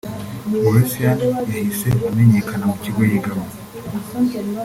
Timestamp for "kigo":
2.83-3.01